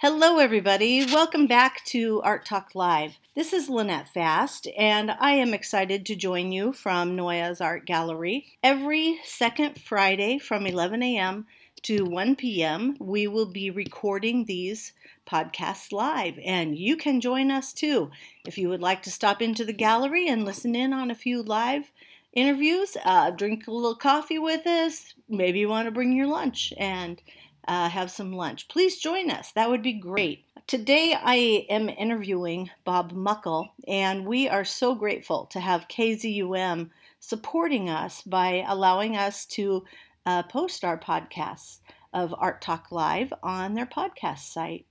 Hello, 0.00 0.38
everybody. 0.38 1.04
Welcome 1.04 1.48
back 1.48 1.84
to 1.86 2.22
Art 2.22 2.44
Talk 2.46 2.76
Live. 2.76 3.18
This 3.34 3.52
is 3.52 3.68
Lynette 3.68 4.06
Fast, 4.06 4.68
and 4.78 5.10
I 5.10 5.32
am 5.32 5.52
excited 5.52 6.06
to 6.06 6.14
join 6.14 6.52
you 6.52 6.72
from 6.72 7.16
Noyes 7.16 7.60
Art 7.60 7.84
Gallery. 7.84 8.46
Every 8.62 9.18
second 9.24 9.80
Friday 9.82 10.38
from 10.38 10.68
11 10.68 11.02
a.m. 11.02 11.48
to 11.82 12.04
1 12.04 12.36
p.m., 12.36 12.96
we 13.00 13.26
will 13.26 13.50
be 13.50 13.72
recording 13.72 14.44
these 14.44 14.92
podcasts 15.28 15.90
live, 15.90 16.38
and 16.44 16.78
you 16.78 16.96
can 16.96 17.20
join 17.20 17.50
us 17.50 17.72
too. 17.72 18.12
If 18.46 18.56
you 18.56 18.68
would 18.68 18.80
like 18.80 19.02
to 19.02 19.10
stop 19.10 19.42
into 19.42 19.64
the 19.64 19.72
gallery 19.72 20.28
and 20.28 20.44
listen 20.44 20.76
in 20.76 20.92
on 20.92 21.10
a 21.10 21.16
few 21.16 21.42
live 21.42 21.90
interviews, 22.32 22.96
uh, 23.04 23.32
drink 23.32 23.66
a 23.66 23.72
little 23.72 23.96
coffee 23.96 24.38
with 24.38 24.64
us, 24.64 25.14
maybe 25.28 25.58
you 25.58 25.68
want 25.68 25.86
to 25.86 25.92
bring 25.92 26.12
your 26.12 26.28
lunch 26.28 26.72
and 26.78 27.20
uh, 27.68 27.88
have 27.90 28.10
some 28.10 28.32
lunch. 28.32 28.66
Please 28.66 28.98
join 28.98 29.30
us. 29.30 29.52
That 29.52 29.70
would 29.70 29.82
be 29.82 29.92
great. 29.92 30.46
Today 30.66 31.14
I 31.14 31.66
am 31.70 31.88
interviewing 31.88 32.70
Bob 32.84 33.12
Muckel, 33.12 33.68
and 33.86 34.26
we 34.26 34.48
are 34.48 34.64
so 34.64 34.94
grateful 34.94 35.46
to 35.46 35.60
have 35.60 35.86
KZUM 35.88 36.90
supporting 37.20 37.88
us 37.90 38.22
by 38.22 38.64
allowing 38.66 39.16
us 39.16 39.46
to 39.46 39.84
uh, 40.26 40.42
post 40.44 40.84
our 40.84 40.98
podcasts 40.98 41.78
of 42.12 42.34
Art 42.38 42.60
Talk 42.62 42.90
Live 42.90 43.32
on 43.42 43.74
their 43.74 43.86
podcast 43.86 44.40
site. 44.40 44.86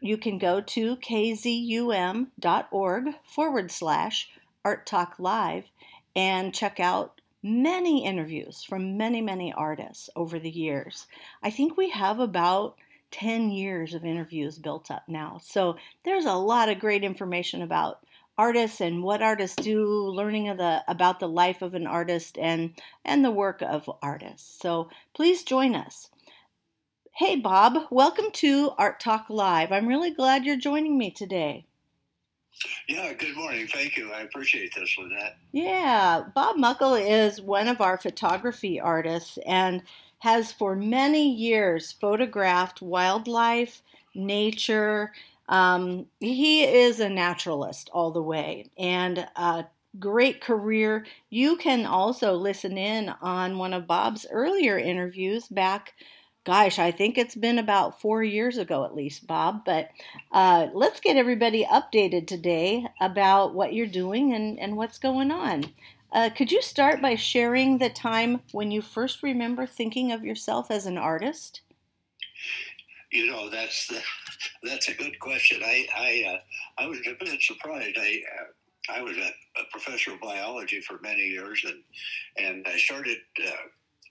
You 0.00 0.16
can 0.16 0.38
go 0.38 0.60
to 0.60 0.96
kzum.org 0.96 2.34
forward 3.24 3.70
slash 3.70 4.28
Art 4.64 4.86
Talk 4.86 5.14
Live 5.18 5.70
and 6.16 6.52
check 6.52 6.80
out 6.80 7.21
many 7.42 8.04
interviews 8.04 8.62
from 8.62 8.96
many, 8.96 9.20
many 9.20 9.52
artists 9.52 10.08
over 10.14 10.38
the 10.38 10.50
years. 10.50 11.06
I 11.42 11.50
think 11.50 11.76
we 11.76 11.90
have 11.90 12.20
about 12.20 12.76
10 13.10 13.50
years 13.50 13.94
of 13.94 14.04
interviews 14.04 14.58
built 14.58 14.90
up 14.90 15.04
now. 15.08 15.38
So 15.42 15.76
there's 16.04 16.24
a 16.24 16.34
lot 16.34 16.68
of 16.68 16.78
great 16.78 17.04
information 17.04 17.62
about 17.62 17.98
artists 18.38 18.80
and 18.80 19.02
what 19.02 19.22
artists 19.22 19.56
do, 19.56 19.84
learning 19.84 20.48
of 20.48 20.56
the 20.56 20.82
about 20.88 21.20
the 21.20 21.28
life 21.28 21.62
of 21.62 21.74
an 21.74 21.86
artist 21.86 22.38
and 22.38 22.72
and 23.04 23.24
the 23.24 23.30
work 23.30 23.62
of 23.62 23.90
artists. 24.00 24.58
So 24.60 24.88
please 25.14 25.42
join 25.42 25.74
us. 25.74 26.08
Hey 27.16 27.36
Bob, 27.36 27.88
welcome 27.90 28.30
to 28.34 28.70
Art 28.78 28.98
Talk 28.98 29.26
Live. 29.28 29.70
I'm 29.70 29.86
really 29.86 30.10
glad 30.10 30.46
you're 30.46 30.56
joining 30.56 30.96
me 30.96 31.10
today. 31.10 31.66
Yeah, 32.88 33.12
good 33.14 33.36
morning. 33.36 33.66
Thank 33.66 33.96
you. 33.96 34.12
I 34.12 34.20
appreciate 34.20 34.74
this, 34.74 34.96
Lynette. 34.98 35.36
Yeah, 35.52 36.24
Bob 36.34 36.56
Muckel 36.56 37.00
is 37.00 37.40
one 37.40 37.68
of 37.68 37.80
our 37.80 37.98
photography 37.98 38.80
artists 38.80 39.38
and 39.46 39.82
has 40.18 40.52
for 40.52 40.76
many 40.76 41.32
years 41.32 41.92
photographed 41.92 42.80
wildlife, 42.82 43.82
nature. 44.14 45.12
Um, 45.48 46.06
he 46.20 46.64
is 46.64 47.00
a 47.00 47.08
naturalist 47.08 47.90
all 47.92 48.10
the 48.10 48.22
way 48.22 48.70
and 48.78 49.26
a 49.36 49.66
great 49.98 50.40
career. 50.40 51.06
You 51.30 51.56
can 51.56 51.86
also 51.86 52.34
listen 52.34 52.78
in 52.78 53.12
on 53.20 53.58
one 53.58 53.74
of 53.74 53.86
Bob's 53.86 54.26
earlier 54.30 54.78
interviews 54.78 55.48
back 55.48 55.94
gosh, 56.44 56.78
I 56.78 56.90
think 56.90 57.16
it's 57.16 57.34
been 57.34 57.58
about 57.58 58.00
four 58.00 58.22
years 58.22 58.58
ago 58.58 58.84
at 58.84 58.94
least, 58.94 59.26
Bob. 59.26 59.64
But 59.64 59.90
uh, 60.32 60.68
let's 60.72 61.00
get 61.00 61.16
everybody 61.16 61.64
updated 61.64 62.26
today 62.26 62.86
about 63.00 63.54
what 63.54 63.72
you're 63.72 63.86
doing 63.86 64.32
and, 64.32 64.58
and 64.58 64.76
what's 64.76 64.98
going 64.98 65.30
on. 65.30 65.72
Uh, 66.12 66.28
could 66.28 66.52
you 66.52 66.60
start 66.60 67.00
by 67.00 67.14
sharing 67.14 67.78
the 67.78 67.88
time 67.88 68.42
when 68.52 68.70
you 68.70 68.82
first 68.82 69.22
remember 69.22 69.66
thinking 69.66 70.12
of 70.12 70.24
yourself 70.24 70.70
as 70.70 70.84
an 70.84 70.98
artist? 70.98 71.62
You 73.10 73.30
know, 73.30 73.48
that's 73.48 73.86
the, 73.86 74.00
that's 74.62 74.88
a 74.88 74.94
good 74.94 75.18
question. 75.20 75.62
I 75.64 75.86
I, 75.96 76.34
uh, 76.34 76.84
I 76.84 76.86
was 76.86 76.98
a 77.06 77.14
bit 77.18 77.40
surprised. 77.40 77.96
I 77.98 78.22
uh, 78.38 78.98
I 78.98 79.02
was 79.02 79.16
a, 79.16 79.28
a, 79.60 79.64
professor 79.70 80.12
of 80.12 80.20
biology 80.20 80.80
for 80.80 80.98
many 81.02 81.22
years, 81.22 81.64
and 81.64 81.82
and 82.36 82.66
I 82.66 82.76
started 82.78 83.18
uh, 83.46 83.50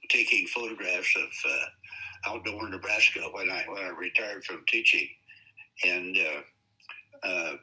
taking 0.09 0.47
photographs 0.47 1.16
of 1.18 1.52
uh, 1.52 1.66
outdoor 2.26 2.70
Nebraska 2.70 3.22
when 3.32 3.50
I 3.50 3.64
when 3.68 3.84
I 3.84 3.90
retired 3.90 4.44
from 4.44 4.64
teaching, 4.68 5.08
and 5.84 6.18
uh, 6.18 7.28
uh, 7.28 7.54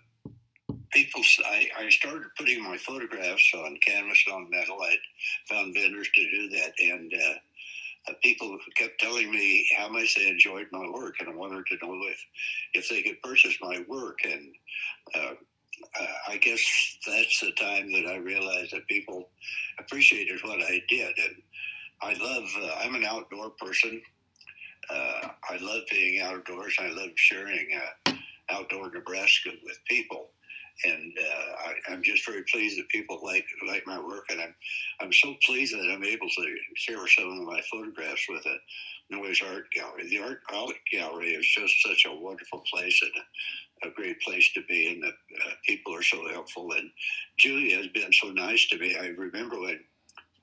people 0.93 1.23
I, 1.47 1.69
I 1.79 1.89
started 1.91 2.29
putting 2.37 2.63
my 2.63 2.77
photographs 2.79 3.53
on 3.55 3.79
canvas 3.85 4.25
on 4.33 4.51
metal. 4.51 4.79
I 4.81 4.97
found 5.49 5.75
vendors 5.75 6.09
to 6.15 6.31
do 6.31 6.49
that, 6.51 6.73
and 6.79 7.13
uh, 7.15 8.13
people 8.23 8.59
kept 8.77 9.01
telling 9.01 9.31
me 9.31 9.69
how 9.77 9.89
much 9.89 10.15
they 10.15 10.29
enjoyed 10.29 10.67
my 10.73 10.89
work, 10.91 11.15
and 11.21 11.29
I 11.29 11.35
wanted 11.35 11.67
to 11.67 11.87
know 11.87 11.95
if 12.03 12.25
if 12.75 12.89
they 12.89 13.03
could 13.03 13.23
purchase 13.23 13.57
my 13.61 13.85
work. 13.89 14.19
And 14.25 14.55
uh, 15.15 15.35
I 16.29 16.37
guess 16.39 16.63
that's 17.07 17.41
the 17.41 17.53
time 17.53 17.93
that 17.93 18.07
I 18.07 18.17
realized 18.17 18.73
that 18.73 18.87
people 18.89 19.31
appreciated 19.79 20.41
what 20.43 20.61
I 20.61 20.83
did, 20.89 21.17
and 21.19 21.37
I 22.03 22.15
love. 22.15 22.49
Uh, 22.61 22.75
I'm 22.81 22.95
an 22.95 23.05
outdoor 23.05 23.51
person 23.51 24.01
uh, 24.91 25.29
I 25.51 25.57
love 25.61 25.83
being 25.91 26.21
outdoors. 26.21 26.77
I 26.79 26.89
love 26.89 27.11
sharing 27.17 27.69
uh, 28.07 28.13
outdoor 28.51 28.91
Nebraska 28.91 29.51
with 29.65 29.79
people, 29.89 30.31
and 30.85 31.13
uh, 31.19 31.71
I, 31.91 31.93
am 31.93 32.03
just 32.03 32.27
very 32.27 32.43
pleased 32.51 32.79
that 32.79 32.89
people 32.89 33.21
like 33.23 33.47
like 33.67 33.87
my 33.87 33.99
work, 33.99 34.25
and 34.31 34.41
I'm 34.41 34.55
I'm 35.01 35.13
so 35.13 35.35
pleased 35.45 35.75
that 35.75 35.91
I'm 35.91 36.05
able 36.05 36.29
to 36.29 36.57
share 36.77 37.07
some 37.07 37.41
of 37.41 37.47
my 37.47 37.61
photographs 37.71 38.27
with 38.29 38.45
the 38.45 38.57
Noyes 39.11 39.43
Art 39.43 39.71
Gallery. 39.75 40.09
The 40.09 40.21
Art, 40.21 40.41
Art 40.53 40.77
Gallery 40.91 41.31
is 41.31 41.47
just 41.47 41.75
such 41.83 42.07
a 42.07 42.15
wonderful 42.15 42.63
place 42.73 43.01
and 43.03 43.13
a, 43.85 43.89
a 43.89 43.95
great 43.95 44.21
place 44.23 44.53
to 44.55 44.63
be, 44.69 44.93
and 44.93 45.03
the 45.03 45.09
uh, 45.09 45.53
people 45.67 45.95
are 45.95 46.03
so 46.03 46.29
helpful. 46.29 46.73
And 46.73 46.91
Julie 47.39 47.73
has 47.73 47.89
been 47.89 48.13
so 48.13 48.31
nice 48.31 48.67
to 48.69 48.79
me. 48.79 48.97
I 48.97 49.09
remember 49.09 49.61
when 49.61 49.81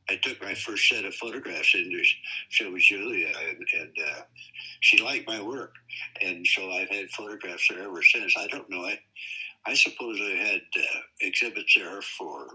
I 0.10 0.18
took 0.18 0.42
my 0.42 0.54
first 0.54 0.88
set 0.88 1.06
of 1.06 1.16
photographs 1.16 1.74
in 1.74 1.90
to 1.90 2.04
show 2.50 2.78
Julia, 2.78 3.32
and, 3.50 3.82
and 3.82 3.92
uh, 4.08 4.22
she 4.82 5.02
liked 5.02 5.28
my 5.28 5.42
work, 5.42 5.74
and 6.22 6.46
so 6.46 6.70
I've 6.72 6.90
had 6.90 7.10
photographs 7.10 7.68
there 7.70 7.84
ever 7.84 8.04
since. 8.04 8.36
I 8.38 8.48
don't 8.48 8.70
know. 8.70 8.86
I, 8.86 9.00
I 9.66 9.74
suppose 9.74 10.20
I 10.22 10.36
had 10.36 10.62
uh, 10.78 11.00
exhibits 11.22 11.74
there 11.76 12.02
for 12.02 12.48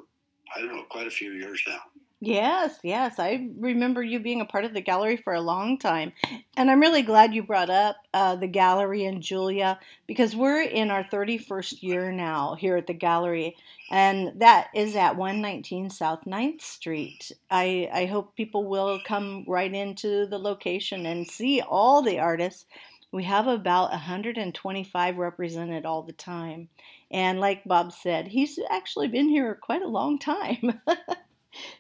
I 0.57 0.61
don't 0.61 0.75
know 0.75 0.85
quite 0.91 1.07
a 1.07 1.11
few 1.11 1.33
years 1.33 1.61
now. 1.67 1.81
Yes, 2.23 2.79
yes. 2.83 3.19
I 3.19 3.49
remember 3.59 4.03
you 4.03 4.21
being 4.21 4.43
a 4.43 4.45
part 4.45 4.67
of 4.67 4.75
the 4.75 4.83
gallery 4.83 5.17
for 5.17 5.33
a 5.33 5.41
long 5.41 5.79
time. 5.79 6.13
And 6.55 6.71
I'm 6.71 6.81
really 6.81 7.01
glad 7.01 7.33
you 7.33 7.43
brought 7.43 7.71
up 7.71 7.97
uh, 8.13 8.37
the 8.37 8.47
gallery 8.47 9.07
and 9.07 9.23
Julia 9.23 9.79
because 10.07 10.37
we're 10.37 10.61
in 10.61 10.91
our 10.91 11.03
31st 11.03 11.83
year 11.83 12.13
now 12.13 12.57
here 12.57 12.77
at 12.77 12.87
the 12.87 12.93
gallery. 12.93 13.57
And 13.91 14.39
that 14.39 14.69
is 14.75 14.97
at 14.97 15.17
119 15.17 15.89
South 15.89 16.27
9th 16.27 16.61
Street. 16.61 17.33
I, 17.51 17.89
I 17.91 18.05
hope 18.05 18.37
people 18.37 18.69
will 18.69 19.01
come 19.03 19.45
right 19.49 19.73
into 19.73 20.27
the 20.27 20.39
location 20.39 21.07
and 21.07 21.27
see 21.27 21.63
all 21.63 22.03
the 22.03 22.19
artists. 22.19 22.67
We 23.13 23.25
have 23.25 23.47
about 23.47 23.93
125 23.93 25.17
represented 25.17 25.87
all 25.87 26.03
the 26.03 26.13
time. 26.13 26.69
And 27.11 27.41
like 27.41 27.65
Bob 27.65 27.93
said, 27.93 28.29
he's 28.29 28.59
actually 28.71 29.09
been 29.09 29.31
here 29.31 29.59
quite 29.61 29.83
a 29.83 29.89
long 29.89 30.19
time. 30.19 30.83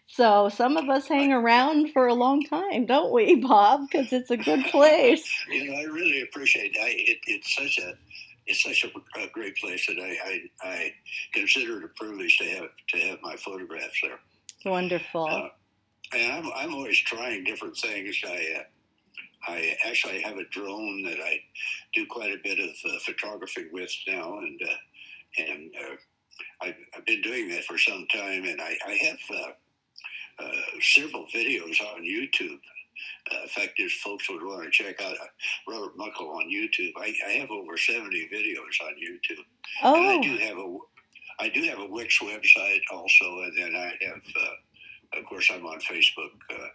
So 0.07 0.49
some 0.49 0.77
of 0.77 0.89
us 0.89 1.09
hang 1.09 1.33
around 1.33 1.93
for 1.93 2.07
a 2.07 2.15
long 2.15 2.43
time, 2.43 2.87
don't 2.87 3.13
we, 3.13 3.37
Bob? 3.37 3.83
Because 3.91 4.13
it's 4.13 4.31
a 4.31 4.37
good 4.37 4.65
place. 4.71 5.29
you 5.49 5.71
know, 5.71 5.79
I 5.79 5.85
really 5.85 6.23
appreciate 6.23 6.73
it. 6.75 6.81
I, 6.81 6.89
it. 6.91 7.19
It's 7.27 7.55
such 7.55 7.79
a 7.79 7.95
it's 8.47 8.63
such 8.63 8.85
a, 8.85 9.21
a 9.21 9.29
great 9.29 9.57
place 9.57 9.87
that 9.87 9.99
I, 9.99 10.17
I, 10.25 10.69
I 10.69 10.95
consider 11.33 11.79
it 11.79 11.85
a 11.85 11.89
privilege 11.89 12.37
to 12.39 12.45
have 12.45 12.69
to 12.89 12.99
have 12.99 13.19
my 13.23 13.37
photographs 13.37 14.01
there. 14.03 14.19
Wonderful. 14.65 15.27
Uh, 15.27 15.49
and 16.17 16.33
I'm 16.33 16.53
I'm 16.55 16.75
always 16.75 16.99
trying 16.99 17.45
different 17.45 17.77
things. 17.77 18.21
I 18.27 18.57
uh, 18.59 18.63
I 19.47 19.77
actually 19.87 20.21
have 20.23 20.37
a 20.37 20.45
drone 20.49 21.03
that 21.05 21.19
I 21.21 21.41
do 21.95 22.07
quite 22.07 22.33
a 22.33 22.43
bit 22.43 22.59
of 22.59 22.71
uh, 22.85 22.99
photography 23.05 23.67
with 23.73 23.93
now, 24.07 24.39
and 24.39 24.61
uh, 24.63 25.43
and 25.43 25.71
uh, 25.81 25.95
I've, 26.61 26.75
I've, 26.97 27.07
been 27.07 27.23
doing 27.23 27.49
that 27.51 27.65
for 27.65 27.79
some 27.79 28.07
time, 28.13 28.45
and 28.45 28.61
I, 28.61 28.77
I 28.87 28.93
have 28.93 29.19
uh, 29.31 30.45
uh, 30.45 30.61
several 30.81 31.27
videos 31.35 31.81
on 31.81 32.03
YouTube. 32.03 32.59
Uh, 33.33 33.43
in 33.43 33.49
fact, 33.49 33.75
if 33.77 33.93
folks 33.93 34.29
would 34.29 34.43
want 34.43 34.65
to 34.65 34.71
check 34.71 35.01
out 35.01 35.15
uh, 35.15 35.27
Robert 35.69 35.97
Muckel 35.97 36.35
on 36.35 36.51
YouTube, 36.51 36.93
I, 36.97 37.15
I, 37.27 37.31
have 37.33 37.51
over 37.51 37.77
70 37.77 38.29
videos 38.33 38.87
on 38.87 38.95
YouTube. 38.95 39.45
Oh. 39.83 39.95
And 39.95 40.07
I 40.07 40.21
do 40.21 40.37
have 40.39 40.59
a 40.59 40.77
I 41.41 41.49
do 41.49 41.63
have 41.65 41.79
a 41.79 41.87
Wix 41.87 42.19
website 42.19 42.83
also, 42.93 43.25
and 43.25 43.57
then 43.57 43.75
I 43.75 43.95
have, 44.05 44.23
uh, 44.43 45.19
of 45.19 45.25
course, 45.27 45.51
I'm 45.51 45.65
on 45.65 45.81
Facebook 45.81 46.33
uh, 46.51 46.69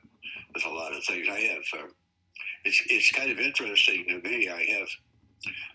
with 0.55 0.65
a 0.65 0.69
lot 0.69 0.91
of 0.91 1.03
things. 1.03 1.27
I 1.29 1.39
have. 1.39 1.81
Uh, 1.81 1.87
it's 2.63 2.81
it's 2.89 3.11
kind 3.11 3.29
of 3.29 3.39
interesting 3.39 4.05
to 4.09 4.27
me. 4.27 4.49
I 4.49 4.63
have 4.79 4.87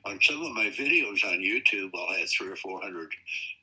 on 0.05 0.19
some 0.23 0.43
of 0.43 0.53
my 0.53 0.67
videos 0.67 1.25
on 1.25 1.39
YouTube, 1.39 1.91
I'll 1.95 2.19
have 2.19 2.29
three 2.31 2.49
or 2.49 2.57
four 2.57 2.81
hundred 2.81 3.11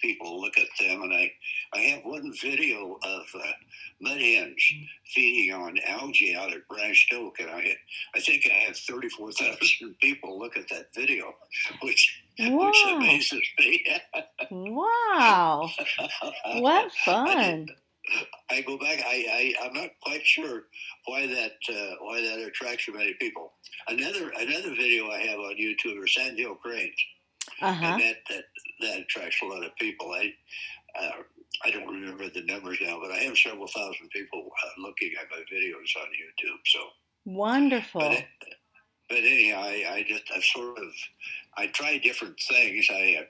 people 0.01 0.39
look 0.39 0.57
at 0.57 0.67
them, 0.79 1.01
and 1.03 1.13
I 1.13 1.31
I 1.73 1.79
have 1.79 2.03
one 2.03 2.31
video 2.41 2.97
of 3.03 3.25
uh, 3.35 3.51
mud 4.01 4.19
hens 4.19 4.63
feeding 5.13 5.53
on 5.53 5.77
algae 5.85 6.35
out 6.35 6.53
at 6.53 6.67
Branched 6.67 7.13
Oak, 7.13 7.39
and 7.39 7.49
I 7.49 7.75
I 8.15 8.19
think 8.19 8.47
I 8.49 8.65
have 8.67 8.77
thirty 8.77 9.09
four 9.09 9.31
thousand 9.31 9.95
people 10.01 10.39
look 10.39 10.57
at 10.57 10.69
that 10.69 10.93
video, 10.95 11.33
which 11.81 12.23
wow. 12.39 12.67
which 12.67 12.83
amazes 12.87 13.47
me. 13.59 13.85
wow, 14.51 15.69
what 16.55 16.91
fun! 16.91 17.67
I 18.49 18.61
go 18.61 18.77
back. 18.77 18.99
I, 19.05 19.53
I 19.61 19.65
I'm 19.65 19.73
not 19.73 19.89
quite 20.01 20.25
sure 20.25 20.63
why 21.05 21.27
that 21.27 21.53
uh, 21.69 21.95
why 22.01 22.21
that 22.21 22.39
attracts 22.39 22.85
so 22.85 22.93
many 22.93 23.13
people. 23.19 23.53
Another 23.87 24.31
another 24.37 24.69
video 24.75 25.09
I 25.09 25.19
have 25.19 25.39
on 25.39 25.55
YouTube 25.55 26.01
are 26.01 26.07
sandhill 26.07 26.55
cranes, 26.55 26.95
Uh-huh. 27.61 27.85
and 27.85 28.01
that, 28.01 28.15
that 28.29 28.43
that 28.81 28.99
attracts 28.99 29.37
a 29.41 29.45
lot 29.45 29.63
of 29.65 29.75
people. 29.77 30.11
I 30.13 30.33
uh, 30.99 31.11
I 31.65 31.71
don't 31.71 31.87
remember 31.87 32.29
the 32.29 32.43
numbers 32.43 32.77
now, 32.81 32.99
but 33.01 33.11
I 33.11 33.17
have 33.17 33.37
several 33.37 33.67
thousand 33.67 34.09
people 34.11 34.49
uh, 34.63 34.81
looking 34.81 35.11
at 35.19 35.27
my 35.31 35.43
videos 35.53 35.91
on 36.01 36.07
YouTube. 36.07 36.59
So, 36.65 36.79
Wonderful. 37.25 38.01
but, 38.01 38.23
but 39.09 39.19
anyhow, 39.19 39.61
I, 39.61 39.85
I 39.89 40.05
just 40.07 40.23
I 40.35 40.41
sort 40.41 40.77
of 40.77 40.91
I 41.57 41.67
try 41.67 41.97
different 41.97 42.39
things. 42.49 42.87
I 42.91 43.27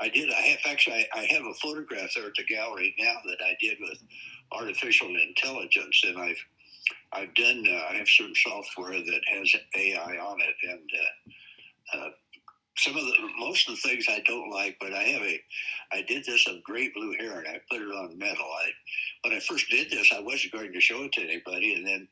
I 0.00 0.08
did. 0.08 0.30
I 0.30 0.40
have 0.42 0.60
actually 0.66 1.06
I, 1.14 1.20
I 1.20 1.24
have 1.26 1.44
a 1.44 1.54
photograph 1.54 2.10
there 2.14 2.26
at 2.26 2.34
the 2.36 2.44
gallery 2.44 2.94
now 2.98 3.16
that 3.26 3.38
I 3.44 3.56
did 3.60 3.78
with 3.80 3.98
artificial 4.52 5.08
intelligence, 5.08 6.02
and 6.06 6.18
I've 6.18 6.44
I've 7.12 7.34
done. 7.34 7.64
Uh, 7.68 7.92
I 7.92 7.94
have 7.96 8.08
some 8.08 8.32
software 8.34 8.92
that 9.00 9.20
has 9.32 9.54
AI 9.76 10.18
on 10.18 10.38
it, 10.40 10.70
and 10.70 10.90
uh, 11.94 11.98
uh, 11.98 12.10
some 12.76 12.96
of 12.96 13.04
the 13.04 13.14
most 13.38 13.68
of 13.68 13.76
the 13.76 13.88
things 13.88 14.06
I 14.08 14.22
don't 14.26 14.50
like. 14.50 14.76
But 14.80 14.94
I 14.94 15.04
have 15.04 15.22
a. 15.22 15.40
I 15.92 16.02
did 16.02 16.24
this 16.24 16.46
of 16.48 16.62
great 16.64 16.94
blue 16.94 17.14
heron. 17.18 17.46
I 17.48 17.60
put 17.70 17.82
it 17.82 17.86
on 17.86 18.18
metal. 18.18 18.46
I 18.46 18.70
when 19.22 19.36
I 19.36 19.40
first 19.40 19.70
did 19.70 19.90
this, 19.90 20.12
I 20.14 20.20
wasn't 20.20 20.52
going 20.54 20.72
to 20.72 20.80
show 20.80 21.02
it 21.04 21.12
to 21.12 21.22
anybody, 21.22 21.74
and 21.74 21.86
then. 21.86 22.08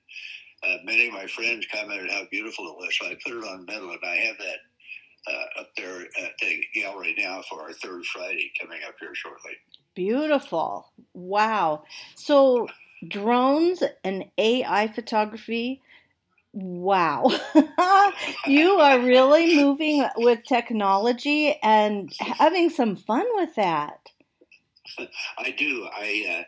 Uh, 0.66 0.76
many 0.84 1.08
of 1.08 1.14
my 1.14 1.26
friends 1.26 1.66
commented 1.72 2.10
how 2.10 2.22
beautiful 2.30 2.66
it 2.68 2.76
was, 2.76 2.96
so 2.98 3.06
I 3.06 3.16
put 3.24 3.36
it 3.36 3.44
on 3.44 3.64
metal, 3.66 3.90
and 3.90 4.00
I 4.04 4.16
have 4.16 4.36
that 4.38 4.58
uh, 5.28 5.60
up 5.60 5.68
there 5.76 6.00
at 6.00 6.32
the 6.40 6.64
gallery 6.74 7.14
now 7.18 7.42
for 7.48 7.62
our 7.62 7.72
third 7.72 8.04
Friday 8.06 8.52
coming 8.60 8.80
up 8.86 8.94
here 9.00 9.14
shortly. 9.14 9.52
Beautiful. 9.94 10.92
Wow. 11.14 11.84
So 12.14 12.68
drones 13.06 13.82
and 14.04 14.24
AI 14.38 14.88
photography. 14.88 15.82
Wow. 16.52 17.30
you 18.46 18.72
are 18.72 19.00
really 19.00 19.56
moving 19.62 20.06
with 20.16 20.44
technology 20.44 21.58
and 21.62 22.12
having 22.20 22.70
some 22.70 22.96
fun 22.96 23.26
with 23.34 23.54
that. 23.56 24.00
I 25.38 25.50
do. 25.50 25.88
I, 25.92 26.46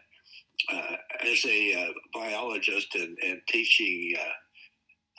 uh, 0.73 0.97
as 1.23 1.45
a 1.47 1.75
uh, 1.75 1.93
biologist 2.15 2.95
and, 2.95 3.19
and 3.25 3.41
teaching, 3.49 4.15
uh, 4.19 4.49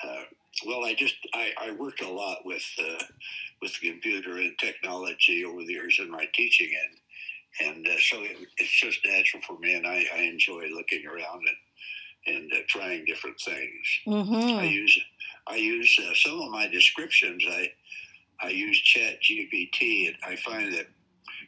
uh, 0.07 0.23
well, 0.65 0.85
I 0.85 0.93
just 0.95 1.15
I, 1.33 1.51
I 1.61 1.71
worked 1.71 2.01
a 2.01 2.09
lot 2.11 2.39
with 2.45 2.65
uh, 2.81 3.03
with 3.61 3.79
the 3.79 3.91
computer 3.91 4.37
and 4.37 4.57
technology 4.59 5.45
over 5.45 5.61
the 5.61 5.73
years 5.73 5.99
in 5.99 6.11
my 6.11 6.25
teaching, 6.33 6.71
and 7.61 7.67
and 7.69 7.87
uh, 7.87 7.99
so 7.99 8.23
it, 8.23 8.37
it's 8.57 8.81
just 8.81 8.99
natural 9.05 9.43
for 9.47 9.59
me, 9.59 9.75
and 9.75 9.87
I, 9.87 10.05
I 10.15 10.21
enjoy 10.23 10.65
looking 10.75 11.05
around 11.07 11.43
and 11.47 12.35
and 12.35 12.51
uh, 12.53 12.57
trying 12.69 13.05
different 13.05 13.39
things. 13.43 13.87
I 14.57 14.63
Mm-hmm. 14.63 14.65
use 14.65 14.99
I 15.47 15.55
use 15.55 15.99
uh, 15.99 16.13
some 16.15 16.41
of 16.41 16.51
my 16.51 16.67
descriptions. 16.67 17.43
I 17.49 17.69
I 18.41 18.49
use 18.49 18.79
Chat 18.79 19.21
GPT, 19.23 20.07
and 20.07 20.17
I 20.25 20.35
find 20.37 20.73
that 20.73 20.87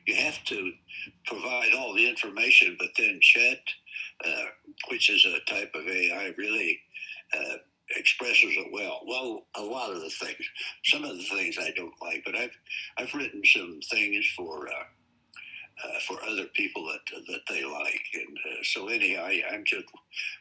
you 0.07 0.15
have 0.15 0.43
to 0.45 0.71
provide 1.27 1.73
all 1.77 1.93
the 1.95 2.07
information, 2.09 2.75
but 2.79 2.89
then 2.97 3.19
Chat, 3.21 3.59
uh, 4.25 4.45
which 4.89 5.09
is 5.09 5.25
a 5.25 5.51
type 5.51 5.71
of 5.75 5.87
AI, 5.87 6.33
really 6.37 6.79
uh, 7.33 7.57
expresses 7.95 8.55
it 8.57 8.67
well. 8.71 9.01
Well, 9.07 9.45
a 9.55 9.61
lot 9.61 9.91
of 9.91 10.01
the 10.01 10.09
things. 10.09 10.45
Some 10.85 11.03
of 11.03 11.17
the 11.17 11.23
things 11.23 11.57
I 11.59 11.71
don't 11.75 11.93
like, 12.01 12.23
but 12.25 12.35
I've 12.35 12.57
I've 12.97 13.13
written 13.13 13.41
some 13.45 13.79
things 13.89 14.27
for. 14.35 14.67
Uh, 14.67 14.83
uh, 15.83 15.99
for 16.07 16.23
other 16.23 16.45
people 16.53 16.85
that 16.85 16.99
that 17.27 17.41
they 17.49 17.63
like, 17.63 18.03
and 18.13 18.37
uh, 18.51 18.63
so 18.63 18.87
anyhow, 18.87 19.23
I, 19.23 19.43
I'm 19.51 19.63
just 19.65 19.85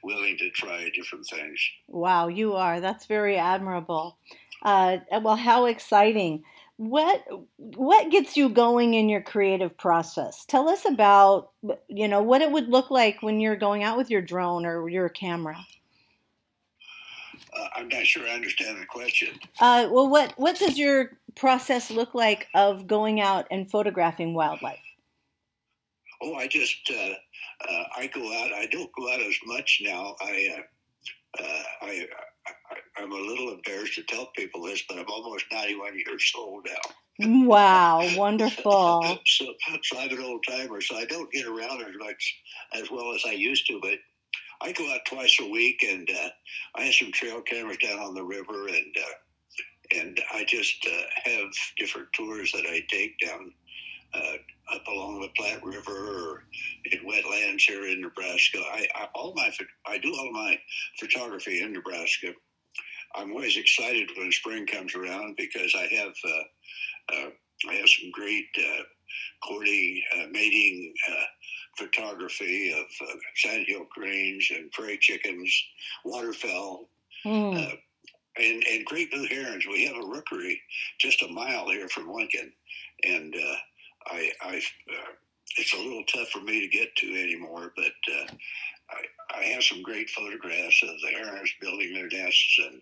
willing 0.03 0.37
to 0.37 0.50
try 0.50 0.91
different 0.94 1.26
things. 1.26 1.58
Wow, 1.88 2.29
you 2.29 2.55
are. 2.55 2.81
That's 2.81 3.06
very 3.06 3.38
admirable. 3.38 4.19
Uh, 4.62 4.99
well, 5.23 5.37
how 5.37 5.67
exciting. 5.67 6.43
What 6.81 7.23
what 7.59 8.11
gets 8.11 8.38
you 8.38 8.49
going 8.49 8.94
in 8.94 9.11
your 9.11 9.21
creative 9.21 9.77
process? 9.77 10.47
Tell 10.47 10.67
us 10.67 10.87
about 10.87 11.50
you 11.88 12.09
know 12.09 12.23
what 12.23 12.41
it 12.41 12.50
would 12.50 12.71
look 12.71 12.91
like 12.91 13.23
when 13.23 13.38
you're 13.38 13.55
going 13.55 13.82
out 13.82 13.99
with 13.99 14.09
your 14.09 14.23
drone 14.23 14.65
or 14.65 14.88
your 14.88 15.11
camera. 15.11 15.59
Uh, 17.55 17.69
I'm 17.77 17.88
not 17.88 18.06
sure 18.06 18.27
I 18.27 18.31
understand 18.31 18.81
the 18.81 18.87
question. 18.87 19.38
Uh, 19.61 19.88
well, 19.91 20.09
what 20.09 20.32
what 20.38 20.59
does 20.59 20.79
your 20.79 21.19
process 21.37 21.91
look 21.91 22.15
like 22.15 22.49
of 22.55 22.87
going 22.87 23.21
out 23.21 23.47
and 23.50 23.71
photographing 23.71 24.32
wildlife? 24.32 24.81
Oh, 26.23 26.32
I 26.32 26.47
just 26.47 26.91
uh, 26.91 27.69
uh, 27.71 27.85
I 27.94 28.06
go 28.06 28.23
out. 28.23 28.55
I 28.55 28.65
don't 28.73 28.91
go 28.99 29.12
out 29.12 29.21
as 29.21 29.37
much 29.44 29.82
now. 29.85 30.17
I 30.23 30.49
uh, 30.56 31.43
uh, 31.43 31.62
I, 31.82 32.06
I 32.47 32.53
I'm 33.03 33.13
a 33.13 33.17
little 33.17 33.53
embarrassed 33.53 33.95
to 33.95 34.03
tell 34.03 34.27
people 34.37 34.63
this, 34.63 34.83
but 34.89 34.99
I'm 34.99 35.07
almost 35.09 35.47
91 35.51 35.99
years 35.99 36.33
old 36.37 36.67
now. 36.67 37.47
Wow, 37.47 38.09
wonderful. 38.17 39.19
so, 39.27 39.47
so 39.83 39.99
I'm 39.99 40.11
an 40.11 40.23
old 40.23 40.45
timer, 40.49 40.81
so 40.81 40.97
I 40.97 41.05
don't 41.07 41.31
get 41.33 41.47
around 41.47 41.81
as 41.83 41.95
much 41.99 42.43
as 42.75 42.91
well 42.91 43.15
as 43.15 43.23
I 43.27 43.33
used 43.33 43.67
to. 43.69 43.79
But 43.81 43.99
I 44.61 44.73
go 44.73 44.91
out 44.93 45.01
twice 45.07 45.37
a 45.41 45.49
week, 45.49 45.85
and 45.89 46.09
uh, 46.11 46.29
I 46.77 46.83
have 46.83 46.95
some 46.95 47.13
trail 47.13 47.41
cameras 47.43 47.79
down 47.79 47.99
on 47.99 48.15
the 48.15 48.25
river, 48.25 48.69
and 48.69 48.95
uh, 48.99 49.97
and 49.99 50.21
I 50.33 50.45
just 50.45 50.87
uh, 50.87 51.31
have 51.31 51.51
different 51.77 52.09
tours 52.13 52.53
that 52.53 52.67
I 52.67 52.83
take 52.89 53.19
down 53.19 53.53
uh, 54.15 54.37
up 54.72 54.86
along 54.86 55.20
the 55.20 55.29
Platte 55.36 55.65
River 55.65 55.91
or 55.93 56.44
in 56.84 57.00
wetlands 57.00 57.62
here 57.62 57.86
in 57.86 58.00
Nebraska. 58.00 58.58
I, 58.58 58.86
I 58.94 59.08
all 59.15 59.34
my 59.34 59.50
I 59.86 59.98
do 59.98 60.15
all 60.15 60.32
my 60.32 60.58
photography 60.98 61.62
in 61.62 61.72
Nebraska. 61.72 62.32
I'm 63.15 63.32
always 63.32 63.56
excited 63.56 64.10
when 64.17 64.31
spring 64.32 64.67
comes 64.67 64.94
around 64.94 65.36
because 65.36 65.74
I 65.77 65.86
have 65.94 66.12
uh, 66.24 67.15
uh, 67.15 67.31
I 67.69 67.74
have 67.74 67.89
some 67.89 68.10
great 68.12 68.46
uh, 68.58 68.82
courting, 69.46 70.03
uh, 70.17 70.27
mating 70.31 70.94
uh, 71.10 71.24
photography 71.77 72.72
of 72.72 73.08
uh, 73.08 73.15
sandhill 73.36 73.84
cranes 73.86 74.48
and 74.55 74.70
prairie 74.72 74.98
chickens, 74.98 75.53
waterfowl, 76.05 76.89
uh, 77.56 77.72
and 78.36 78.65
and 78.70 78.84
great 78.86 79.10
blue 79.10 79.27
herons. 79.27 79.67
We 79.67 79.84
have 79.86 79.96
a 79.96 80.06
rookery 80.06 80.60
just 80.98 81.22
a 81.22 81.29
mile 81.29 81.69
here 81.70 81.89
from 81.89 82.12
Lincoln, 82.12 82.53
and 83.05 83.34
uh, 83.34 83.56
I, 84.07 84.31
I 84.43 84.57
uh, 84.57 85.13
it's 85.57 85.75
a 85.75 85.79
little 85.79 86.05
tough 86.05 86.29
for 86.29 86.41
me 86.41 86.61
to 86.61 86.69
get 86.69 86.95
to 86.97 87.07
anymore, 87.09 87.73
but 87.77 87.85
uh, 87.85 88.33
I, 88.91 89.41
I 89.41 89.43
have 89.45 89.63
some 89.63 89.83
great 89.83 90.09
photographs 90.11 90.83
of 90.83 91.01
the 91.01 91.09
herons 91.09 91.53
building 91.61 91.95
their 91.95 92.09
nests 92.09 92.59
and 92.59 92.81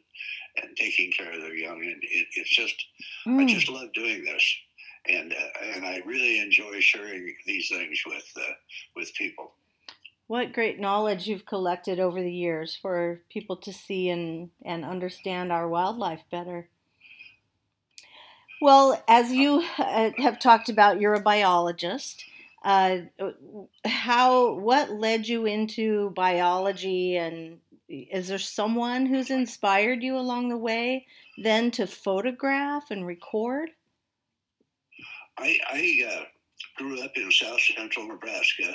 and 0.62 0.76
taking 0.76 1.12
care 1.12 1.32
of 1.32 1.40
their 1.40 1.54
young, 1.54 1.80
and 1.82 2.02
it, 2.02 2.26
it's 2.34 2.54
just 2.54 2.74
I 3.38 3.42
Hmm. 3.42 3.46
just 3.46 3.68
love 3.68 3.92
doing 3.94 4.24
this, 4.24 4.56
and 5.08 5.32
uh, 5.32 5.74
and 5.74 5.84
I 5.84 6.02
really 6.04 6.38
enjoy 6.40 6.80
sharing 6.80 7.34
these 7.46 7.68
things 7.68 8.00
with 8.06 8.30
uh, 8.36 8.52
with 8.96 9.14
people. 9.14 9.52
What 10.26 10.52
great 10.52 10.78
knowledge 10.78 11.26
you've 11.26 11.46
collected 11.46 11.98
over 11.98 12.20
the 12.22 12.32
years 12.32 12.76
for 12.76 13.22
people 13.30 13.56
to 13.56 13.72
see 13.72 14.10
and, 14.10 14.50
and 14.62 14.84
understand 14.84 15.50
our 15.50 15.66
wildlife 15.66 16.22
better. 16.30 16.68
Well, 18.60 19.02
as 19.06 19.30
you 19.30 19.62
uh, 19.78 20.10
have 20.18 20.38
talked 20.38 20.68
about, 20.68 21.00
you're 21.00 21.14
a 21.14 21.20
biologist. 21.20 22.24
Uh, 22.64 22.98
how 23.84 24.54
what 24.54 24.90
led 24.90 25.28
you 25.28 25.46
into 25.46 26.10
biology, 26.10 27.16
and 27.16 27.58
is 27.88 28.28
there 28.28 28.38
someone 28.38 29.06
who's 29.06 29.30
inspired 29.30 30.02
you 30.02 30.16
along 30.18 30.48
the 30.48 30.56
way 30.56 31.06
then 31.36 31.70
to 31.72 31.86
photograph 31.86 32.90
and 32.90 33.06
record? 33.06 33.70
I, 35.38 35.56
I 35.70 36.04
uh, 36.10 36.24
grew 36.76 37.00
up 37.02 37.12
in 37.14 37.30
south 37.30 37.60
central 37.60 38.08
Nebraska 38.08 38.74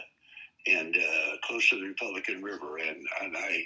and 0.66 0.96
uh, 0.96 1.32
close 1.44 1.68
to 1.70 1.76
the 1.76 1.88
Republican 1.88 2.42
River, 2.42 2.78
and, 2.78 3.06
and 3.22 3.36
I 3.36 3.66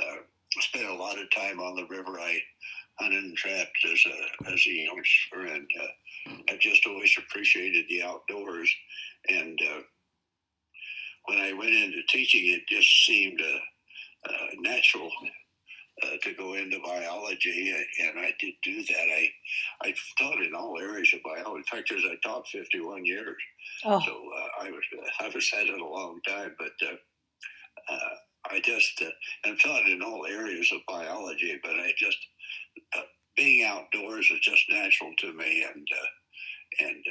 uh, 0.00 0.16
spent 0.60 0.88
a 0.88 0.94
lot 0.94 1.18
of 1.18 1.30
time 1.30 1.60
on 1.60 1.76
the 1.76 1.86
river. 1.86 2.18
I 2.18 2.40
hunted 2.98 3.24
and 3.24 3.36
trapped 3.36 3.78
as 3.84 4.04
a 4.06 4.52
as 4.52 4.66
a 4.66 4.70
youngster, 4.70 5.54
and 5.54 5.68
uh, 5.80 6.32
I 6.50 6.56
just 6.60 6.86
always 6.86 7.14
appreciated 7.18 7.86
the 7.88 8.02
outdoors. 8.02 8.72
And 9.28 9.58
uh, 9.62 9.80
when 11.26 11.38
I 11.38 11.52
went 11.52 11.74
into 11.74 12.02
teaching, 12.08 12.46
it 12.46 12.62
just 12.68 13.06
seemed 13.06 13.40
uh, 13.40 14.30
uh, 14.30 14.46
natural 14.60 15.10
uh, 16.02 16.16
to 16.22 16.34
go 16.34 16.54
into 16.54 16.78
biology, 16.84 17.74
and 18.02 18.18
I 18.18 18.32
did 18.40 18.54
do 18.62 18.82
that. 18.82 18.96
I 18.96 19.28
I 19.82 19.94
taught 20.18 20.42
in 20.42 20.54
all 20.54 20.78
areas 20.78 21.12
of 21.14 21.20
biology. 21.22 21.58
In 21.58 21.64
fact, 21.64 21.92
as 21.92 22.04
I 22.04 22.16
taught 22.26 22.48
51 22.48 23.04
years, 23.04 23.36
oh. 23.84 24.00
so 24.00 24.12
uh, 24.12 24.64
I 24.64 24.70
was 24.70 24.82
I 25.20 25.28
was 25.34 25.50
at 25.56 25.66
it 25.66 25.80
a 25.80 25.84
long 25.84 26.20
time. 26.26 26.54
But 26.58 26.72
uh, 26.86 26.94
uh 27.92 28.14
I 28.50 28.60
just 28.60 29.00
uh, 29.02 29.10
and 29.44 29.58
taught 29.60 29.86
in 29.86 30.02
all 30.02 30.26
areas 30.26 30.70
of 30.72 30.80
biology. 30.88 31.58
But 31.62 31.72
I 31.72 31.92
just 31.96 32.18
uh, 32.96 33.00
being 33.36 33.64
outdoors 33.64 34.30
is 34.30 34.40
just 34.40 34.64
natural 34.70 35.12
to 35.18 35.32
me, 35.32 35.64
and 35.64 35.86
and 36.80 37.04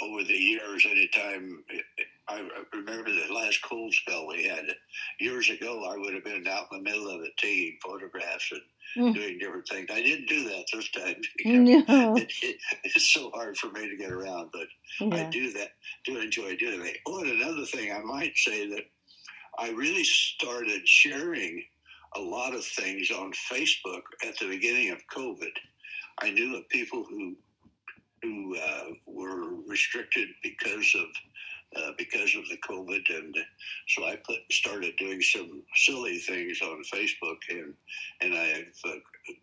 over 0.00 0.24
the 0.24 0.32
years, 0.32 0.86
anytime 0.88 1.64
I 2.28 2.48
remember 2.72 3.10
the 3.10 3.32
last 3.32 3.60
cold 3.62 3.92
spell 3.92 4.26
we 4.26 4.44
had 4.44 4.64
years 5.20 5.50
ago, 5.50 5.84
I 5.84 5.98
would 5.98 6.14
have 6.14 6.24
been 6.24 6.46
out 6.46 6.66
in 6.72 6.78
the 6.78 6.90
middle 6.90 7.08
of 7.08 7.20
it 7.22 7.32
taking 7.36 7.76
photographs 7.84 8.52
and 8.52 9.10
mm. 9.10 9.14
doing 9.14 9.38
different 9.38 9.68
things. 9.68 9.88
I 9.92 10.02
didn't 10.02 10.28
do 10.28 10.44
that 10.48 10.64
this 10.72 10.90
time. 10.90 11.16
No. 11.44 12.16
It, 12.16 12.32
it, 12.42 12.56
it's 12.84 13.12
so 13.12 13.30
hard 13.34 13.56
for 13.56 13.70
me 13.70 13.88
to 13.88 13.96
get 13.96 14.12
around, 14.12 14.50
but 14.52 14.66
yeah. 15.00 15.26
I 15.26 15.30
do 15.30 15.52
that, 15.52 15.70
do 16.04 16.18
enjoy 16.18 16.56
doing 16.56 16.86
it. 16.86 16.98
Oh, 17.06 17.20
and 17.20 17.30
another 17.30 17.64
thing 17.66 17.92
I 17.92 18.00
might 18.00 18.36
say 18.36 18.68
that 18.68 18.84
I 19.58 19.70
really 19.70 20.04
started 20.04 20.86
sharing 20.86 21.62
a 22.16 22.20
lot 22.20 22.54
of 22.54 22.64
things 22.64 23.10
on 23.10 23.32
Facebook 23.32 24.02
at 24.26 24.38
the 24.38 24.48
beginning 24.48 24.90
of 24.90 24.98
COVID. 25.14 25.52
I 26.20 26.30
knew 26.30 26.56
of 26.56 26.68
people 26.68 27.04
who 27.08 27.36
who 28.22 28.56
uh, 28.56 28.84
were 29.04 29.56
restricted 29.66 30.28
because 30.42 30.94
of 30.94 31.06
uh, 31.74 31.92
because 31.96 32.34
of 32.36 32.46
the 32.48 32.58
COVID, 32.58 33.02
and 33.08 33.36
so 33.88 34.04
I 34.04 34.16
put, 34.16 34.40
started 34.50 34.94
doing 34.98 35.20
some 35.22 35.62
silly 35.74 36.18
things 36.18 36.60
on 36.62 36.82
Facebook, 36.92 37.38
and 37.48 37.74
and 38.20 38.34
I've 38.34 38.80
uh, 38.84 38.96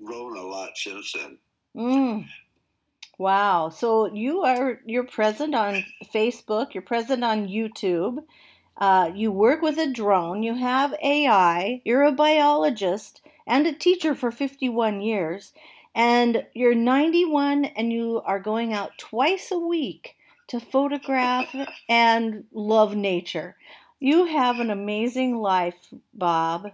grown 0.04 0.38
a 0.38 0.42
lot 0.42 0.78
since 0.78 1.14
then. 1.14 1.38
Mm. 1.76 2.28
Wow! 3.18 3.70
So 3.70 4.14
you 4.14 4.42
are 4.44 4.80
you're 4.86 5.06
present 5.06 5.56
on 5.56 5.84
Facebook. 6.14 6.74
You're 6.74 6.84
present 6.84 7.24
on 7.24 7.48
YouTube. 7.48 8.20
Uh, 8.80 9.12
you 9.14 9.32
work 9.32 9.62
with 9.62 9.78
a 9.78 9.92
drone. 9.92 10.42
You 10.42 10.56
have 10.56 10.96
AI. 11.04 11.82
You're 11.86 12.04
a 12.04 12.12
biologist 12.12 13.22
and 13.46 13.68
a 13.68 13.74
teacher 13.74 14.16
for 14.16 14.32
51 14.32 15.02
years 15.02 15.54
and 15.96 16.46
you're 16.54 16.76
91 16.76 17.66
and 17.66 17.92
you 17.92 18.22
are 18.26 18.40
going 18.40 18.74
out 18.74 18.98
twice 18.98 19.52
a 19.52 19.60
week 19.60 20.16
to 20.48 20.60
photograph 20.60 21.54
and 21.90 22.46
love 22.54 22.96
nature. 22.96 23.56
You 24.00 24.26
have 24.26 24.60
an 24.60 24.70
amazing 24.70 25.38
life, 25.38 25.76
Bob. 26.14 26.72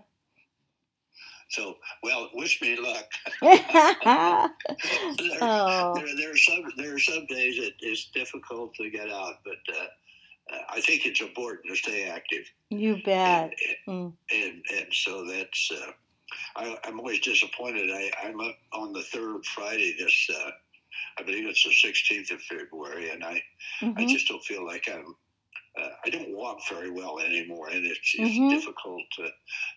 So, 1.50 1.76
well, 2.04 2.30
wish 2.34 2.62
me 2.62 2.78
luck. 2.78 3.06
there, 3.42 4.50
oh. 5.42 5.94
there, 5.96 6.16
there, 6.18 6.32
are 6.32 6.38
some 6.38 6.64
there 6.78 6.96
are 6.96 7.00
some 7.00 7.26
days 7.28 7.58
it 7.58 7.74
is 7.82 8.10
difficult 8.14 8.76
to 8.76 8.90
get 8.90 9.10
out, 9.10 9.36
but 9.44 9.76
uh, 9.76 9.86
I 10.70 10.82
think 10.82 11.06
it's 11.06 11.22
important 11.22 11.68
to 11.70 11.76
stay 11.76 12.08
active. 12.08 12.46
You 12.70 13.02
bet. 13.04 13.54
And, 13.54 13.54
and, 13.88 14.12
mm. 14.12 14.14
and, 14.32 14.62
and 14.78 14.94
so 14.94 15.26
that's 15.26 15.72
uh, 15.72 15.92
I, 16.56 16.78
am 16.86 17.00
always 17.00 17.20
disappointed. 17.20 17.90
I, 17.92 18.12
am 18.24 18.40
up 18.40 18.56
on 18.74 18.94
the 18.94 19.04
third 19.04 19.46
Friday 19.46 19.96
this, 19.98 20.30
uh, 20.30 20.52
I 21.20 21.24
believe 21.24 21.48
it's 21.48 21.64
the 21.64 21.70
16th 21.70 22.32
of 22.32 22.42
February, 22.42 23.10
and 23.10 23.24
I, 23.24 23.42
mm-hmm. 23.82 23.98
I 23.98 24.06
just 24.06 24.28
don't 24.28 24.44
feel 24.44 24.66
like 24.66 24.88
I'm. 24.92 25.16
Uh, 25.78 25.90
I 26.06 26.10
don't 26.10 26.34
walk 26.34 26.60
very 26.70 26.90
well 26.90 27.20
anymore, 27.20 27.68
and 27.68 27.86
it's, 27.86 28.16
it's 28.18 28.38
mm-hmm. 28.38 28.48
difficult 28.48 29.04
to 29.18 29.28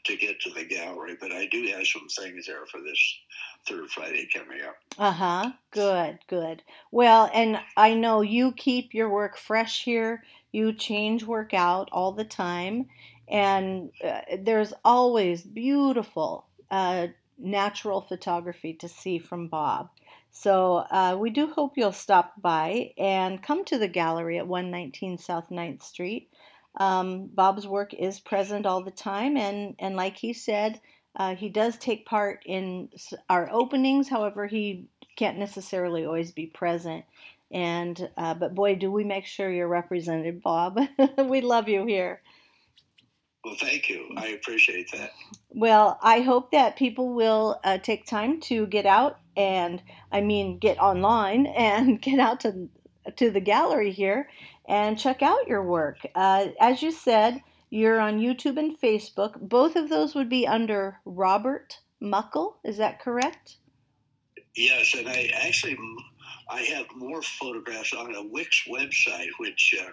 to 0.05 0.17
get 0.17 0.41
to 0.43 0.51
the 0.51 0.65
gallery. 0.65 1.17
But 1.21 1.33
I 1.33 1.47
do 1.47 1.67
have 1.73 1.89
some 1.89 2.07
things 2.07 2.47
there 2.47 2.65
for 2.67 2.81
this 2.81 3.19
third 3.67 3.91
Friday 3.91 4.29
coming 4.33 4.61
up. 4.63 4.77
Uh 4.97 5.11
huh. 5.11 5.53
Good, 5.73 6.21
good. 6.29 6.63
Well, 6.93 7.29
and 7.35 7.59
I 7.77 7.95
know 7.95 8.21
you 8.21 8.53
keep 8.53 8.95
your 8.95 9.09
work 9.09 9.37
fresh 9.37 9.83
here. 9.83 10.23
You 10.53 10.73
change 10.73 11.25
workout 11.25 11.89
all 11.93 12.13
the 12.13 12.25
time, 12.25 12.87
and 13.29 13.91
uh, 14.05 14.21
there's 14.41 14.73
always 14.85 15.43
beautiful 15.43 16.47
uh, 16.71 17.09
natural 17.39 18.01
photography 18.01 18.75
to 18.75 18.89
see 18.89 19.19
from 19.19 19.49
Bob. 19.49 19.91
So 20.31 20.85
uh, 20.91 21.17
we 21.19 21.31
do 21.31 21.49
hope 21.49 21.73
you'll 21.77 21.93
stop 21.93 22.41
by 22.41 22.93
and 22.99 23.43
come 23.43 23.65
to 23.67 23.79
the 23.79 23.89
gallery 23.89 24.39
at 24.39 24.47
119 24.47 25.19
South 25.19 25.49
9th 25.51 25.83
Street. 25.83 26.31
Um, 26.77 27.27
Bob's 27.27 27.67
work 27.67 27.95
is 27.95 28.21
present 28.21 28.67
all 28.67 28.83
the 28.83 28.91
time, 28.91 29.37
and, 29.37 29.75
and 29.79 29.97
like 29.97 30.17
he 30.17 30.33
said, 30.33 30.81
uh, 31.17 31.35
he 31.35 31.49
does 31.49 31.77
take 31.77 32.07
part 32.07 32.43
in 32.47 32.91
our 33.29 33.51
openings. 33.51 34.09
However, 34.09 34.47
he 34.47 34.87
can't 35.17 35.39
necessarily 35.39 36.05
always 36.05 36.31
be 36.31 36.47
present. 36.47 37.05
And 37.51 38.11
uh, 38.17 38.35
but 38.35 38.55
boy, 38.55 38.75
do 38.75 38.91
we 38.91 39.05
make 39.05 39.27
sure 39.27 39.51
you're 39.51 39.69
represented, 39.69 40.43
Bob. 40.43 40.79
we 41.19 41.41
love 41.41 41.69
you 41.69 41.87
here. 41.87 42.21
Well, 43.45 43.57
thank 43.59 43.89
you. 43.89 44.11
I 44.17 44.29
appreciate 44.29 44.91
that. 44.93 45.13
Well, 45.51 45.99
I 46.03 46.21
hope 46.21 46.51
that 46.51 46.77
people 46.77 47.15
will 47.15 47.61
uh, 47.65 47.79
take 47.79 48.05
time 48.05 48.41
to 48.43 48.67
get 48.67 48.85
out 48.85 49.19
and, 49.37 49.81
I 50.13 50.21
mean, 50.21 50.59
get 50.59 50.79
online 50.79 51.47
and 51.57 52.01
get 52.01 52.19
out 52.19 52.41
to 52.41 52.69
to 53.17 53.31
the 53.31 53.41
gallery 53.41 53.91
here 53.91 54.29
and 54.69 54.99
check 54.99 55.23
out 55.23 55.49
your 55.49 55.63
work. 55.63 55.97
Uh, 56.15 56.49
as 56.61 56.83
you 56.83 56.93
said, 56.93 57.43
you're 57.71 58.01
on 58.01 58.21
YouTube 58.21 58.59
and 58.59 58.79
Facebook. 58.79 59.41
Both 59.41 59.77
of 59.77 59.89
those 59.89 60.15
would 60.15 60.29
be 60.29 60.47
under 60.47 60.99
Robert 61.07 61.79
Muckel. 62.03 62.57
Is 62.65 62.77
that 62.77 63.01
correct? 63.01 63.57
Yes, 64.55 64.95
and 64.95 65.09
I 65.09 65.31
actually 65.35 65.79
I 66.51 66.63
have 66.63 66.87
more 66.95 67.23
photographs 67.23 67.93
on 67.93 68.15
a 68.15 68.23
Wix 68.23 68.65
website, 68.69 69.31
which. 69.39 69.75
Uh, 69.81 69.91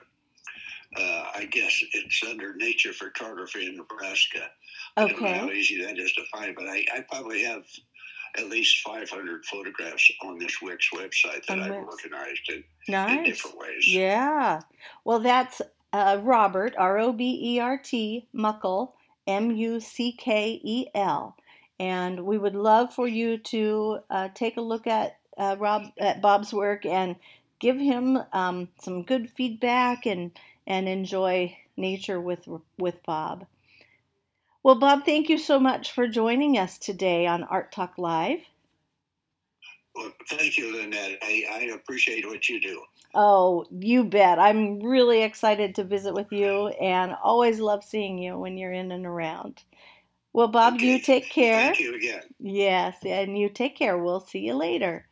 uh, 0.97 1.25
I 1.35 1.45
guess 1.51 1.83
it's 1.91 2.21
under 2.29 2.55
Nature 2.55 2.93
Photography 2.93 3.65
in 3.65 3.75
Nebraska. 3.75 4.49
Okay. 4.97 5.03
I 5.03 5.07
don't 5.07 5.21
know 5.21 5.47
how 5.47 5.49
easy 5.49 5.83
that 5.83 5.97
is 5.97 6.13
to 6.13 6.21
find, 6.31 6.55
but 6.55 6.67
I, 6.67 6.85
I 6.95 7.01
probably 7.09 7.43
have 7.43 7.63
at 8.37 8.49
least 8.49 8.81
500 8.85 9.45
photographs 9.45 10.09
on 10.23 10.37
this 10.37 10.61
Wix 10.61 10.89
website 10.93 11.45
that 11.47 11.59
I've 11.59 11.71
organized 11.71 12.49
in, 12.49 12.63
nice. 12.87 13.17
in 13.17 13.23
different 13.23 13.57
ways. 13.57 13.87
Yeah. 13.87 14.61
Well, 15.03 15.19
that's 15.19 15.61
uh, 15.93 16.19
Robert, 16.21 16.75
R 16.77 16.99
O 16.99 17.13
B 17.13 17.55
E 17.55 17.59
R 17.59 17.77
T, 17.77 18.27
Muckel, 18.35 18.93
M 19.27 19.51
U 19.51 19.79
C 19.79 20.11
K 20.11 20.59
E 20.63 20.87
L. 20.93 21.35
And 21.79 22.25
we 22.25 22.37
would 22.37 22.55
love 22.55 22.93
for 22.93 23.07
you 23.07 23.37
to 23.37 23.99
uh, 24.09 24.29
take 24.33 24.57
a 24.57 24.61
look 24.61 24.87
at 24.87 25.17
uh, 25.37 25.55
Rob 25.59 25.83
at 25.99 26.21
Bob's 26.21 26.53
work 26.53 26.85
and 26.85 27.15
give 27.59 27.77
him 27.77 28.19
um, 28.33 28.69
some 28.81 29.03
good 29.03 29.29
feedback 29.35 30.05
and 30.05 30.31
and 30.67 30.87
enjoy 30.87 31.57
nature 31.77 32.19
with 32.19 32.47
with 32.77 33.03
Bob. 33.05 33.45
Well, 34.63 34.79
Bob, 34.79 35.05
thank 35.05 35.29
you 35.29 35.37
so 35.37 35.59
much 35.59 35.91
for 35.91 36.07
joining 36.07 36.57
us 36.57 36.79
today 36.79 37.27
on 37.27 37.43
Art 37.43 37.71
Talk 37.71 37.97
Live. 37.97 38.39
Well, 39.95 40.11
thank 40.27 40.57
you, 40.57 40.75
Lynette. 40.75 41.19
I, 41.21 41.45
I 41.49 41.59
appreciate 41.75 42.25
what 42.25 42.49
you 42.49 42.59
do. 42.59 42.81
Oh, 43.13 43.65
you 43.71 44.03
bet. 44.03 44.39
I'm 44.39 44.81
really 44.81 45.21
excited 45.21 45.75
to 45.75 45.83
visit 45.83 46.13
with 46.13 46.31
you 46.31 46.67
and 46.67 47.15
always 47.23 47.59
love 47.59 47.83
seeing 47.83 48.17
you 48.17 48.37
when 48.37 48.57
you're 48.57 48.73
in 48.73 48.91
and 48.91 49.05
around. 49.05 49.63
Well, 50.33 50.49
Bob, 50.49 50.73
okay. 50.73 50.93
you 50.93 50.99
take 50.99 51.29
care. 51.29 51.67
Thank 51.67 51.79
you 51.79 51.95
again. 51.95 52.23
Yes, 52.39 52.97
and 53.05 53.37
you 53.37 53.47
take 53.47 53.77
care. 53.77 53.97
We'll 53.97 54.19
see 54.19 54.39
you 54.39 54.55
later. 54.55 55.07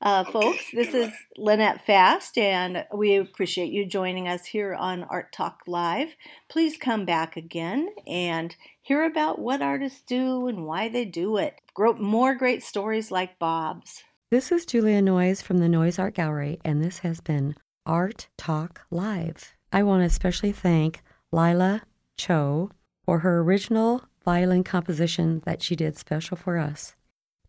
Uh, 0.00 0.22
okay, 0.28 0.32
folks, 0.32 0.64
this 0.72 0.94
is 0.94 1.12
Lynette 1.36 1.84
Fast, 1.84 2.38
and 2.38 2.84
we 2.94 3.16
appreciate 3.16 3.72
you 3.72 3.84
joining 3.84 4.28
us 4.28 4.46
here 4.46 4.72
on 4.72 5.02
Art 5.02 5.32
Talk 5.32 5.62
Live. 5.66 6.14
Please 6.48 6.78
come 6.78 7.04
back 7.04 7.36
again 7.36 7.88
and 8.06 8.54
hear 8.80 9.04
about 9.04 9.40
what 9.40 9.60
artists 9.60 10.02
do 10.06 10.46
and 10.46 10.64
why 10.64 10.88
they 10.88 11.04
do 11.04 11.36
it. 11.36 11.54
Grow 11.74 11.94
more 11.94 12.36
great 12.36 12.62
stories 12.62 13.10
like 13.10 13.40
Bob's. 13.40 14.04
This 14.30 14.52
is 14.52 14.64
Julia 14.64 15.02
Noyes 15.02 15.42
from 15.42 15.58
the 15.58 15.68
Noyes 15.68 15.98
Art 15.98 16.14
Gallery, 16.14 16.60
and 16.64 16.80
this 16.82 17.00
has 17.00 17.20
been 17.20 17.56
Art 17.84 18.28
Talk 18.36 18.82
Live. 18.92 19.56
I 19.72 19.82
want 19.82 20.02
to 20.02 20.06
especially 20.06 20.52
thank 20.52 21.02
Lila 21.32 21.82
Cho 22.16 22.70
for 23.04 23.18
her 23.20 23.40
original 23.40 24.04
violin 24.24 24.62
composition 24.62 25.42
that 25.44 25.60
she 25.60 25.74
did 25.74 25.98
special 25.98 26.36
for 26.36 26.56
us. 26.56 26.94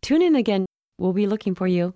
Tune 0.01 0.24
in 0.24 0.36
again. 0.36 0.65
We'll 0.98 1.13
be 1.13 1.27
looking 1.27 1.53
for 1.53 1.68
you. 1.68 1.94